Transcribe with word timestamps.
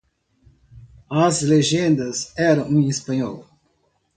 As 1.11 1.43
legendas 1.43 2.33
eram 2.35 2.69
em 2.71 2.87
Espanhol. 2.89 3.45